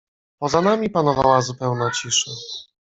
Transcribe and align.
"Poza 0.39 0.61
nami 0.61 0.89
panowała 0.89 1.41
zupełna 1.41 1.91
cisza." 1.91 2.31